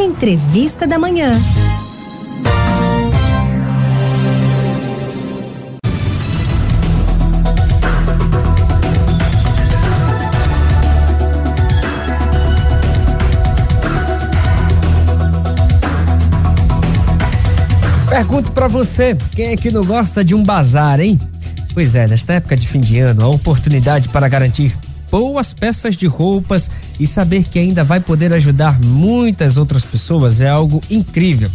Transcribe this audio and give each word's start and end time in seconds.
Entrevista 0.00 0.86
da 0.86 0.96
Manhã. 0.96 1.32
Pergunto 18.08 18.52
para 18.52 18.68
você, 18.68 19.16
quem 19.32 19.46
é 19.46 19.56
que 19.56 19.72
não 19.72 19.84
gosta 19.84 20.24
de 20.24 20.32
um 20.32 20.44
bazar, 20.44 21.00
hein? 21.00 21.18
Pois 21.74 21.96
é, 21.96 22.06
nesta 22.06 22.34
época 22.34 22.56
de 22.56 22.68
fim 22.68 22.78
de 22.78 23.00
ano, 23.00 23.24
a 23.24 23.28
oportunidade 23.28 24.08
para 24.10 24.28
garantir 24.28 24.72
boas 25.10 25.52
peças 25.52 25.96
de 25.96 26.06
roupas 26.06 26.70
e 26.98 27.06
saber 27.06 27.44
que 27.44 27.58
ainda 27.58 27.82
vai 27.84 28.00
poder 28.00 28.32
ajudar 28.32 28.78
muitas 28.84 29.56
outras 29.56 29.84
pessoas 29.84 30.40
é 30.40 30.48
algo 30.48 30.80
incrível. 30.90 31.48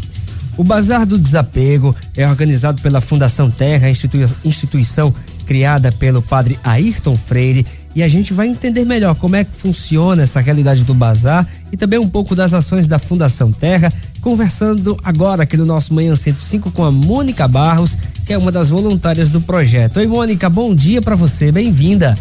O 0.56 0.64
Bazar 0.64 1.06
do 1.06 1.18
Desapego 1.18 1.96
é 2.16 2.28
organizado 2.28 2.82
pela 2.82 3.02
Fundação 3.02 3.50
Terra, 3.50 3.90
instituição 3.90 5.14
criada 5.46 5.92
pelo 5.92 6.22
padre 6.22 6.60
Ayrton 6.64 7.16
Freire, 7.16 7.66
e 7.96 8.02
a 8.02 8.08
gente 8.08 8.34
vai 8.34 8.48
entender 8.48 8.86
melhor 8.86 9.16
como 9.16 9.36
é 9.36 9.44
que 9.44 9.56
funciona 9.56 10.24
essa 10.24 10.40
realidade 10.40 10.84
do 10.84 10.94
bazar 10.94 11.48
e 11.72 11.78
também 11.78 12.00
um 12.00 12.10
pouco 12.10 12.36
das 12.36 12.54
ações 12.54 12.88
da 12.88 12.98
Fundação 12.98 13.52
Terra, 13.52 13.94
conversando 14.20 14.98
agora 15.04 15.44
aqui 15.44 15.56
no 15.58 15.66
nosso 15.66 15.94
Manhã 15.94 16.16
105 16.16 16.72
com 16.72 16.84
a 16.84 16.92
Mônica 16.92 17.48
Barros, 17.48 17.98
que 18.26 18.34
é 18.34 18.38
uma 18.38 18.52
das 18.52 18.70
voluntárias 18.70 19.30
do 19.30 19.42
projeto. 19.42 19.98
Oi, 19.98 20.08
Mônica, 20.08 20.50
bom 20.50 20.74
dia 20.74 21.02
para 21.02 21.16
você, 21.16 21.52
bem-vinda. 21.52 22.16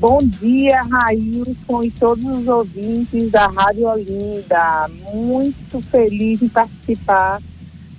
Bom 0.00 0.20
dia, 0.22 0.80
Railson 0.82 1.82
e 1.82 1.90
todos 1.90 2.24
os 2.24 2.46
ouvintes 2.46 3.30
da 3.32 3.48
Rádio 3.48 3.88
Olinda. 3.88 4.88
Muito 5.12 5.80
feliz 5.90 6.40
em 6.40 6.48
participar 6.48 7.40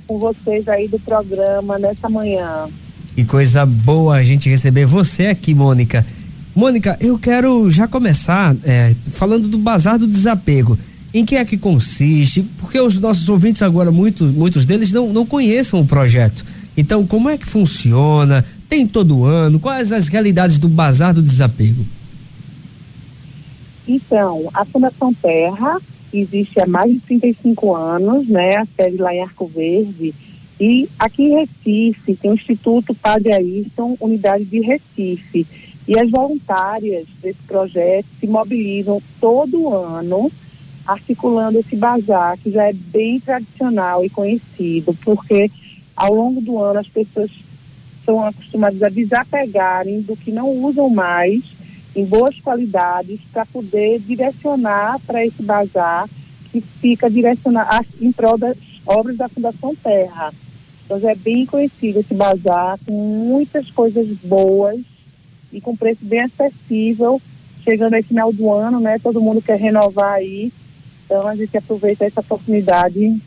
com 0.08 0.18
vocês 0.18 0.66
aí 0.70 0.88
do 0.88 0.98
programa 1.00 1.78
nessa 1.78 2.08
manhã. 2.08 2.70
Que 3.14 3.26
coisa 3.26 3.66
boa 3.66 4.16
a 4.16 4.24
gente 4.24 4.48
receber 4.48 4.86
você 4.86 5.28
aqui, 5.28 5.54
Mônica. 5.54 6.06
Mônica, 6.56 6.98
eu 7.02 7.20
quero 7.20 7.70
já 7.70 7.86
começar 7.86 8.56
é, 8.64 8.96
falando 9.08 9.50
do 9.50 9.58
Bazar 9.58 10.00
do 10.00 10.08
Desapego. 10.08 10.80
Em 11.14 11.26
que 11.26 11.36
é 11.36 11.44
que 11.44 11.58
consiste? 11.58 12.44
Porque 12.60 12.80
os 12.80 12.98
nossos 12.98 13.28
ouvintes 13.28 13.62
agora, 13.62 13.92
muitos, 13.92 14.32
muitos 14.32 14.66
deles 14.66 14.94
não, 14.94 15.12
não 15.12 15.26
conheçam 15.26 15.82
o 15.82 15.86
projeto. 15.86 16.46
Então, 16.78 17.06
como 17.06 17.30
é 17.30 17.38
que 17.38 17.46
funciona? 17.46 18.46
Tem 18.70 18.88
todo 18.88 19.26
ano? 19.26 19.60
Quais 19.60 19.92
as 19.92 20.08
realidades 20.08 20.60
do 20.60 20.70
Bazar 20.70 21.12
do 21.12 21.24
Desapego? 21.24 21.84
Então, 23.88 24.48
a 24.54 24.64
Fundação 24.64 25.12
Terra 25.12 25.80
existe 26.14 26.62
há 26.62 26.68
mais 26.68 26.94
de 26.94 27.00
35 27.00 27.76
anos, 27.76 28.28
né? 28.28 28.58
A 28.58 28.68
sede 28.76 28.98
lá 28.98 29.12
em 29.14 29.22
Arco 29.22 29.48
Verde. 29.48 30.14
E 30.60 30.88
aqui 31.00 31.24
em 31.24 31.36
Recife 31.36 32.16
tem 32.16 32.30
o 32.30 32.36
Instituto 32.36 32.94
Padre 32.94 33.34
Ayrton, 33.34 33.98
unidade 34.00 34.46
de 34.46 34.60
Recife. 34.60 35.48
E 35.88 36.00
as 36.00 36.12
voluntárias 36.12 37.08
desse 37.24 37.42
projeto 37.48 38.06
se 38.20 38.28
mobilizam 38.28 39.02
todo 39.20 39.74
ano 39.74 40.32
articulando 40.86 41.60
esse 41.60 41.76
bazar, 41.76 42.38
que 42.38 42.52
já 42.52 42.66
é 42.66 42.74
bem 42.74 43.20
tradicional 43.20 44.04
e 44.06 44.10
conhecido, 44.10 44.96
porque 45.04 45.50
ao 45.96 46.14
longo 46.14 46.42
do 46.42 46.62
ano 46.62 46.80
as 46.80 46.88
pessoas 46.88 47.30
são 48.10 48.26
acostumadas 48.26 48.82
a 48.82 48.90
desapegarem 48.90 50.02
do 50.02 50.18
que 50.18 50.32
não 50.32 50.50
usam 50.50 50.90
mais 50.90 51.44
em 51.96 52.04
boas 52.04 52.40
qualidades 52.42 53.20
para 53.32 53.46
poder 53.46 54.00
direcionar 54.00 55.00
para 55.06 55.24
esse 55.24 55.44
bazar 55.44 56.10
que 56.52 56.60
fica 56.82 57.08
direcionado 57.08 57.86
em 58.02 58.12
prol 58.12 58.36
das 58.36 58.58
obras 58.84 59.16
da 59.16 59.30
Fundação 59.30 59.76
Terra. 59.76 60.34
Então 60.84 61.08
é 61.08 61.14
bem 61.14 61.46
conhecido 61.46 62.00
esse 62.00 62.16
bazar, 62.16 62.80
com 62.84 62.92
muitas 62.92 63.70
coisas 63.70 64.08
boas 64.24 64.80
e 65.54 65.62
com 65.62 65.78
preço 65.78 66.04
bem 66.04 66.22
acessível. 66.22 67.22
Chegando 67.64 67.94
aí 67.94 68.02
final 68.02 68.34
do 68.34 68.52
ano, 68.52 68.80
né? 68.80 68.98
Todo 68.98 69.22
mundo 69.22 69.40
quer 69.40 69.60
renovar 69.60 70.14
aí. 70.14 70.52
Então 71.06 71.28
a 71.28 71.36
gente 71.36 71.56
aproveita 71.56 72.06
essa 72.06 72.22
oportunidade 72.22 73.22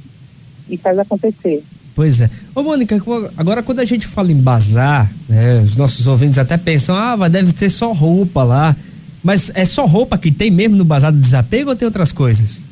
e 0.69 0.77
faz 0.77 0.99
acontecer. 0.99 1.63
Pois 1.95 2.21
é. 2.21 2.31
Ô, 2.55 2.63
Mônica, 2.63 2.97
agora 3.37 3.63
quando 3.63 3.81
a 3.81 3.85
gente 3.85 4.07
fala 4.07 4.33
em 4.33 4.37
bazar, 4.37 5.13
né, 5.29 5.61
os 5.61 5.77
nossos 5.77 6.07
ouvintes 6.07 6.39
até 6.39 6.57
pensam, 6.57 6.97
ah, 6.97 7.17
mas 7.17 7.31
deve 7.31 7.53
ter 7.53 7.69
só 7.69 7.93
roupa 7.93 8.43
lá. 8.43 8.77
Mas 9.23 9.53
é 9.55 9.65
só 9.65 9.87
roupa 9.87 10.19
que 10.19 10.33
tem 10.33 10.51
mesmo 10.51 10.77
no 10.77 10.85
bazar 10.85 11.13
do 11.13 11.19
desapego 11.19 11.71
ou 11.71 11.77
tem 11.77 11.87
outras 11.87 12.11
coisas? 12.11 12.65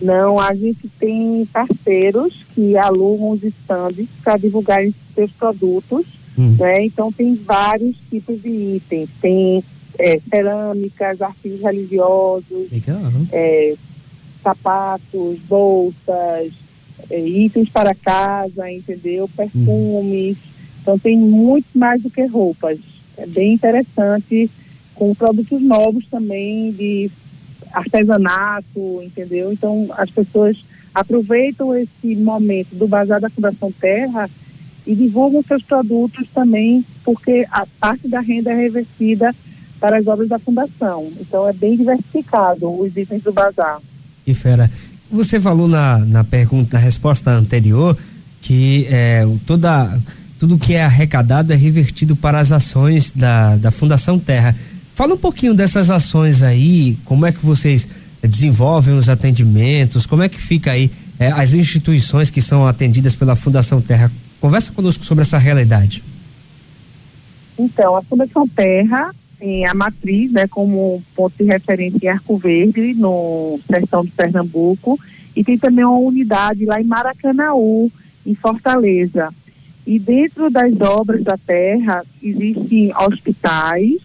Não, 0.00 0.38
a 0.38 0.54
gente 0.54 0.88
tem 0.98 1.46
parceiros 1.52 2.34
que 2.54 2.76
alugam 2.78 3.30
os 3.30 3.42
estandes 3.42 4.08
para 4.24 4.38
divulgar 4.38 4.80
seus 5.14 5.30
produtos, 5.32 6.06
hum. 6.38 6.56
né? 6.58 6.86
Então 6.86 7.12
tem 7.12 7.34
vários 7.34 7.94
tipos 8.08 8.40
de 8.40 8.48
itens. 8.48 9.10
Tem 9.20 9.62
é, 9.98 10.18
cerâmicas, 10.30 11.20
artigos 11.20 11.60
religiosos, 11.60 12.68
é, 13.30 13.74
sapatos, 14.42 15.38
bolsas, 15.46 16.52
é, 17.08 17.20
itens 17.20 17.68
para 17.68 17.94
casa, 17.94 18.70
entendeu? 18.70 19.28
Perfumes. 19.28 20.36
Então 20.82 20.98
tem 20.98 21.16
muito 21.16 21.66
mais 21.74 22.02
do 22.02 22.10
que 22.10 22.24
roupas. 22.26 22.78
É 23.16 23.26
bem 23.26 23.54
interessante, 23.54 24.50
com 24.94 25.14
produtos 25.14 25.60
novos 25.62 26.06
também 26.10 26.72
de 26.72 27.10
artesanato, 27.72 29.02
entendeu? 29.02 29.52
Então 29.52 29.88
as 29.96 30.10
pessoas 30.10 30.56
aproveitam 30.94 31.74
esse 31.76 32.16
momento 32.16 32.74
do 32.74 32.88
Bazar 32.88 33.20
da 33.20 33.30
Fundação 33.30 33.72
Terra 33.72 34.28
e 34.86 34.94
divulgam 34.94 35.42
seus 35.42 35.62
produtos 35.62 36.26
também, 36.34 36.84
porque 37.04 37.46
a 37.50 37.66
parte 37.78 38.08
da 38.08 38.20
renda 38.20 38.50
é 38.50 38.56
revertida 38.56 39.34
para 39.78 39.98
as 39.98 40.06
obras 40.06 40.28
da 40.28 40.38
Fundação. 40.38 41.12
Então 41.20 41.48
é 41.48 41.52
bem 41.52 41.76
diversificado 41.76 42.68
os 42.68 42.96
itens 42.96 43.22
do 43.22 43.32
bazar. 43.32 43.80
Que 44.24 44.34
fera. 44.34 44.70
Você 45.10 45.40
falou 45.40 45.66
na, 45.66 45.98
na 45.98 46.22
pergunta, 46.22 46.76
na 46.76 46.82
resposta 46.82 47.32
anterior, 47.32 47.96
que 48.40 48.86
é, 48.88 49.26
toda, 49.44 50.00
tudo 50.38 50.56
que 50.56 50.74
é 50.74 50.84
arrecadado 50.84 51.52
é 51.52 51.56
revertido 51.56 52.14
para 52.14 52.38
as 52.38 52.52
ações 52.52 53.10
da, 53.10 53.56
da 53.56 53.70
Fundação 53.70 54.18
Terra. 54.18 54.54
Fala 54.94 55.14
um 55.14 55.18
pouquinho 55.18 55.52
dessas 55.52 55.90
ações 55.90 56.42
aí, 56.42 56.96
como 57.04 57.26
é 57.26 57.32
que 57.32 57.44
vocês 57.44 57.88
desenvolvem 58.22 58.94
os 58.96 59.08
atendimentos, 59.08 60.06
como 60.06 60.22
é 60.22 60.28
que 60.28 60.40
fica 60.40 60.70
aí 60.70 60.90
é, 61.18 61.28
as 61.28 61.54
instituições 61.54 62.30
que 62.30 62.40
são 62.40 62.66
atendidas 62.66 63.14
pela 63.14 63.34
Fundação 63.34 63.80
Terra. 63.80 64.12
Conversa 64.40 64.72
conosco 64.72 65.04
sobre 65.04 65.22
essa 65.22 65.38
realidade. 65.38 66.04
Então, 67.58 67.96
a 67.96 68.02
Fundação 68.02 68.48
Terra 68.48 69.12
tem 69.40 69.66
a 69.66 69.74
matriz, 69.74 70.30
né, 70.30 70.46
como 70.46 71.02
ponto 71.16 71.32
de 71.42 71.50
referência 71.50 71.98
em 72.02 72.08
Arco 72.08 72.36
Verde, 72.36 72.92
no 72.92 73.58
sertão 73.66 74.04
de 74.04 74.10
Pernambuco, 74.10 75.00
e 75.34 75.42
tem 75.42 75.56
também 75.56 75.84
uma 75.84 75.98
unidade 75.98 76.66
lá 76.66 76.78
em 76.78 76.84
Maracanaú, 76.84 77.90
em 78.26 78.34
Fortaleza. 78.34 79.32
E 79.86 79.98
dentro 79.98 80.50
das 80.50 80.78
obras 80.82 81.24
da 81.24 81.38
terra 81.38 82.04
existem 82.22 82.92
hospitais, 82.94 83.98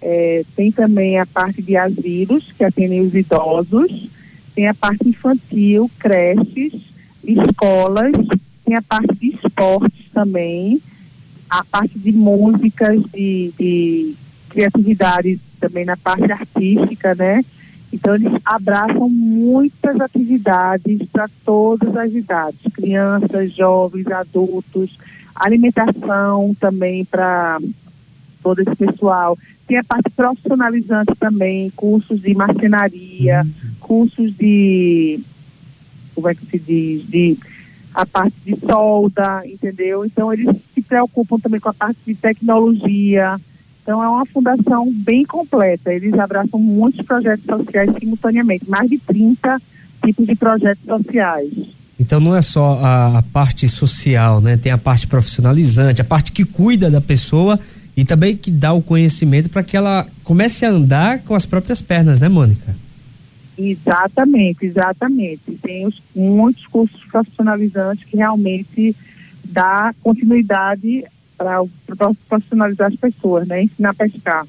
é, 0.00 0.44
tem 0.56 0.72
também 0.72 1.16
a 1.18 1.24
parte 1.24 1.62
de 1.62 1.76
asilos, 1.76 2.50
que 2.58 2.64
atendem 2.64 3.02
os 3.02 3.14
idosos, 3.14 4.10
tem 4.52 4.66
a 4.66 4.74
parte 4.74 5.08
infantil, 5.08 5.88
creches, 6.00 6.74
escolas, 7.22 8.12
tem 8.64 8.74
a 8.74 8.82
parte 8.82 9.14
de 9.14 9.36
esportes 9.36 10.06
também, 10.12 10.82
a 11.48 11.64
parte 11.64 11.96
de 11.98 12.10
músicas, 12.10 13.00
de, 13.12 13.52
de 13.56 14.16
criatividade 14.52 15.40
também 15.58 15.84
na 15.84 15.96
parte 15.96 16.30
artística, 16.30 17.14
né? 17.14 17.44
Então 17.92 18.14
eles 18.14 18.32
abraçam 18.44 19.08
muitas 19.08 20.00
atividades 20.00 21.00
para 21.12 21.28
todas 21.44 21.94
as 21.96 22.12
idades, 22.12 22.60
crianças, 22.72 23.52
jovens, 23.54 24.06
adultos, 24.06 24.90
alimentação 25.34 26.54
também 26.58 27.04
para 27.04 27.58
todo 28.42 28.60
esse 28.60 28.74
pessoal. 28.76 29.38
Tem 29.66 29.78
a 29.78 29.84
parte 29.84 30.10
profissionalizante 30.10 31.14
também, 31.18 31.70
cursos 31.70 32.20
de 32.20 32.34
marcenaria, 32.34 33.42
uhum. 33.44 33.70
cursos 33.80 34.34
de 34.36 35.20
como 36.14 36.28
é 36.28 36.34
que 36.34 36.46
se 36.46 36.58
diz, 36.58 37.06
de 37.08 37.38
a 37.94 38.06
parte 38.06 38.36
de 38.44 38.56
solda, 38.66 39.42
entendeu? 39.44 40.04
Então 40.04 40.32
eles 40.32 40.48
se 40.74 40.80
preocupam 40.82 41.38
também 41.38 41.60
com 41.60 41.68
a 41.68 41.74
parte 41.74 41.98
de 42.06 42.14
tecnologia, 42.14 43.38
então 43.82 44.02
é 44.02 44.08
uma 44.08 44.24
fundação 44.26 44.90
bem 44.92 45.24
completa. 45.24 45.92
Eles 45.92 46.14
abraçam 46.14 46.58
muitos 46.58 47.04
projetos 47.04 47.44
sociais 47.44 47.90
simultaneamente, 47.98 48.68
mais 48.70 48.88
de 48.88 48.98
30 48.98 49.60
tipos 50.04 50.26
de 50.26 50.36
projetos 50.36 50.84
sociais. 50.84 51.50
Então 51.98 52.20
não 52.20 52.34
é 52.36 52.42
só 52.42 52.78
a, 52.80 53.18
a, 53.18 53.22
parte 53.22 53.68
social, 53.68 54.40
né? 54.40 54.56
Tem 54.56 54.72
a 54.72 54.78
parte 54.78 55.06
profissionalizante, 55.06 56.00
a 56.00 56.04
parte 56.04 56.32
que 56.32 56.44
cuida 56.44 56.90
da 56.90 57.00
pessoa 57.00 57.58
e 57.96 58.04
também 58.04 58.36
que 58.36 58.50
dá 58.50 58.72
o 58.72 58.82
conhecimento 58.82 59.50
para 59.50 59.62
que 59.62 59.76
ela 59.76 60.06
comece 60.24 60.64
a 60.64 60.70
andar 60.70 61.20
com 61.20 61.34
as 61.34 61.44
próprias 61.44 61.80
pernas, 61.80 62.20
né, 62.20 62.28
Mônica? 62.28 62.74
Exatamente, 63.58 64.64
exatamente. 64.64 65.58
Tem 65.60 65.86
os, 65.86 66.00
muitos 66.14 66.66
cursos 66.68 67.00
profissionalizantes 67.10 68.04
que 68.04 68.16
realmente 68.16 68.96
dá 69.44 69.94
continuidade 70.02 71.04
para 71.42 72.14
profissionalizar 72.28 72.88
as 72.88 72.96
pessoas, 72.96 73.46
né? 73.46 73.64
Ensinar 73.64 73.90
a 73.90 73.94
pescar. 73.94 74.46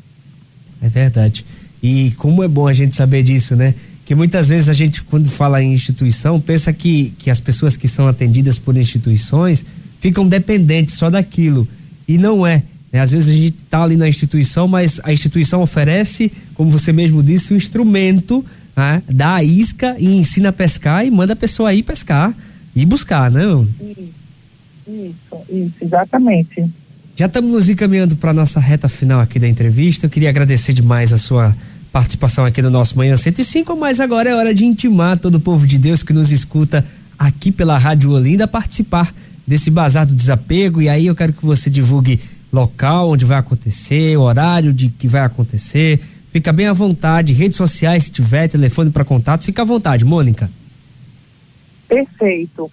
É 0.82 0.90
verdade. 0.90 1.46
E 1.82 2.12
como 2.18 2.44
é 2.44 2.48
bom 2.48 2.68
a 2.68 2.74
gente 2.74 2.96
saber 2.96 3.24
disso, 3.24 3.56
né? 3.56 3.74
Que 4.06 4.16
muitas 4.16 4.48
vezes 4.48 4.70
a 4.70 4.74
gente, 4.74 5.02
quando 5.04 5.30
fala 5.30 5.62
em 5.62 5.74
instituição, 5.74 6.40
pensa 6.40 6.72
que, 6.74 7.12
que 7.18 7.30
as 7.30 7.40
pessoas 7.40 7.78
que 7.78 7.88
são 7.88 8.08
atendidas 8.08 8.58
por 8.58 8.76
instituições 8.76 9.66
ficam 10.00 10.28
dependentes 10.28 10.96
só 10.96 11.10
daquilo. 11.10 11.68
E 12.08 12.18
não 12.18 12.46
é. 12.46 12.64
Né? 12.92 13.00
Às 13.00 13.12
vezes 13.12 13.30
a 13.30 13.32
gente 13.32 13.58
está 13.58 13.82
ali 13.82 13.98
na 13.98 14.08
instituição, 14.08 14.68
mas 14.68 15.02
a 15.04 15.12
instituição 15.12 15.62
oferece, 15.62 16.32
como 16.54 16.70
você 16.70 16.94
mesmo 16.94 17.24
disse, 17.24 17.54
um 17.54 17.58
instrumento, 17.58 18.46
né? 18.76 19.02
dá 19.10 19.36
a 19.36 19.44
isca 19.44 19.96
e 19.98 20.18
ensina 20.18 20.50
a 20.50 20.54
pescar 20.54 21.06
e 21.06 21.10
manda 21.10 21.34
a 21.34 21.36
pessoa 21.36 21.74
ir 21.74 21.84
pescar 21.84 22.36
e 22.76 22.86
buscar, 22.86 23.32
né? 23.32 23.44
Isso, 23.82 24.14
isso, 24.88 25.38
isso 25.50 25.76
exatamente. 25.82 26.70
Já 27.16 27.28
estamos 27.28 27.52
nos 27.52 27.70
encaminhando 27.70 28.16
para 28.16 28.34
nossa 28.34 28.60
reta 28.60 28.90
final 28.90 29.22
aqui 29.22 29.38
da 29.38 29.48
entrevista. 29.48 30.08
Eu 30.08 30.10
queria 30.10 30.30
agradecer 30.30 30.74
demais 30.74 31.14
a 31.14 31.20
sua 31.20 31.56
participação 31.92 32.44
aqui 32.44 32.60
no 32.60 32.72
nosso 32.72 32.98
Manhã 32.98 33.16
105, 33.16 33.76
mas 33.76 34.00
agora 34.00 34.30
é 34.30 34.36
hora 34.36 34.52
de 34.52 34.66
intimar 34.66 35.20
todo 35.20 35.36
o 35.36 35.40
povo 35.40 35.68
de 35.68 35.78
Deus 35.78 36.02
que 36.02 36.12
nos 36.12 36.32
escuta 36.32 36.84
aqui 37.18 37.52
pela 37.52 37.78
Rádio 37.78 38.10
Olinda 38.10 38.46
a 38.46 38.48
participar 38.48 39.14
desse 39.46 39.70
bazar 39.70 40.08
do 40.08 40.16
desapego. 40.16 40.82
E 40.82 40.90
aí 40.90 41.06
eu 41.06 41.14
quero 41.14 41.34
que 41.34 41.46
você 41.46 41.70
divulgue 41.70 42.20
local 42.52 43.12
onde 43.12 43.26
vai 43.26 43.38
acontecer, 43.38 44.18
horário 44.18 44.74
de 44.74 44.90
que 44.90 45.08
vai 45.08 45.22
acontecer. 45.22 46.00
Fica 46.30 46.52
bem 46.52 46.66
à 46.66 46.74
vontade, 46.74 47.32
redes 47.32 47.58
sociais, 47.58 48.06
se 48.06 48.12
tiver 48.12 48.48
telefone 48.48 48.90
para 48.90 49.06
contato, 49.06 49.44
fica 49.44 49.62
à 49.62 49.66
vontade, 49.66 50.04
Mônica. 50.04 50.50
Perfeito. 51.88 52.72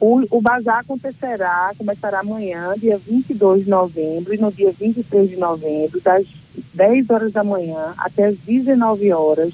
O, 0.00 0.22
o 0.30 0.40
bazar 0.40 0.78
acontecerá, 0.78 1.74
começará 1.76 2.20
amanhã, 2.20 2.72
dia 2.78 2.96
22 2.96 3.64
de 3.64 3.70
novembro, 3.70 4.34
e 4.34 4.38
no 4.38 4.50
dia 4.50 4.72
23 4.72 5.28
de 5.28 5.36
novembro, 5.36 6.00
das 6.00 6.26
10 6.72 7.10
horas 7.10 7.32
da 7.32 7.44
manhã 7.44 7.92
até 7.98 8.24
as 8.28 8.36
19 8.38 9.12
horas, 9.12 9.52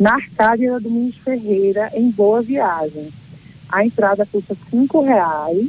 na 0.00 0.14
Arcádia 0.14 0.80
Domingos 0.80 1.16
Ferreira, 1.18 1.92
em 1.94 2.10
Boa 2.10 2.40
Viagem. 2.40 3.12
A 3.68 3.84
entrada 3.84 4.24
custa 4.24 4.56
cinco 4.70 5.02
reais 5.02 5.68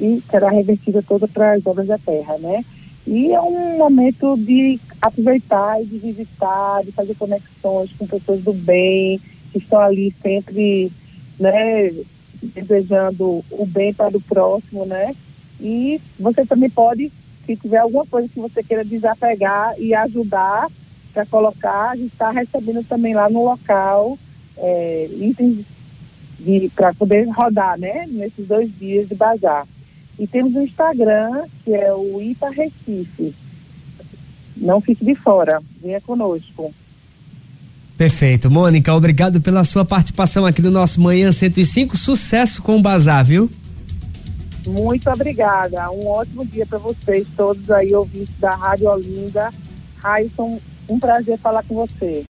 e 0.00 0.20
será 0.28 0.50
revertida 0.50 1.00
toda 1.00 1.28
para 1.28 1.52
as 1.52 1.64
obras 1.64 1.86
da 1.86 1.98
terra, 1.98 2.36
né? 2.38 2.64
E 3.06 3.32
é 3.32 3.40
um 3.40 3.78
momento 3.78 4.36
de 4.36 4.80
aproveitar 5.00 5.80
e 5.80 5.86
de 5.86 5.98
visitar, 5.98 6.82
de 6.84 6.90
fazer 6.90 7.14
conexões 7.16 7.92
com 7.96 8.06
pessoas 8.08 8.42
do 8.42 8.52
bem, 8.52 9.20
que 9.52 9.58
estão 9.58 9.78
ali 9.78 10.12
sempre, 10.20 10.90
né, 11.38 11.92
desejando 12.42 13.44
o 13.50 13.66
bem 13.66 13.92
para 13.94 14.16
o 14.16 14.20
próximo, 14.20 14.84
né? 14.84 15.14
E 15.60 16.00
você 16.18 16.44
também 16.44 16.68
pode, 16.68 17.12
se 17.46 17.56
tiver 17.56 17.78
alguma 17.78 18.06
coisa 18.06 18.28
que 18.28 18.40
você 18.40 18.62
queira 18.62 18.84
desapegar 18.84 19.74
e 19.78 19.94
ajudar 19.94 20.66
para 21.12 21.26
colocar, 21.26 21.90
a 21.90 21.96
gente 21.96 22.12
está 22.12 22.30
recebendo 22.30 22.84
também 22.84 23.14
lá 23.14 23.28
no 23.28 23.44
local 23.44 24.18
é, 24.56 25.08
itens 25.12 25.64
para 26.74 26.92
poder 26.94 27.28
rodar, 27.28 27.78
né? 27.78 28.06
Nesses 28.08 28.46
dois 28.46 28.70
dias 28.78 29.08
de 29.08 29.14
bazar. 29.14 29.66
E 30.18 30.26
temos 30.26 30.54
o 30.54 30.62
Instagram, 30.62 31.46
que 31.64 31.72
é 31.72 31.92
o 31.92 32.20
IPA 32.20 32.50
Recife. 32.50 33.34
Não 34.56 34.80
fique 34.80 35.04
de 35.04 35.14
fora, 35.14 35.62
venha 35.80 36.00
conosco. 36.00 36.74
Perfeito. 38.02 38.50
Mônica, 38.50 38.92
obrigado 38.92 39.40
pela 39.40 39.62
sua 39.62 39.84
participação 39.84 40.44
aqui 40.44 40.60
no 40.60 40.72
nosso 40.72 41.00
Manhã 41.00 41.30
105. 41.30 41.96
Sucesso 41.96 42.60
com 42.60 42.76
o 42.76 42.82
Bazar, 42.82 43.24
viu? 43.24 43.48
Muito 44.66 45.08
obrigada. 45.08 45.88
Um 45.92 46.08
ótimo 46.08 46.44
dia 46.44 46.66
para 46.66 46.78
vocês, 46.78 47.28
todos 47.36 47.70
aí 47.70 47.94
ouvintes 47.94 48.34
da 48.40 48.56
Rádio 48.56 48.88
Olinda. 48.88 49.52
Raison, 49.98 50.60
um 50.88 50.98
prazer 50.98 51.38
falar 51.38 51.62
com 51.62 51.76
você. 51.76 52.20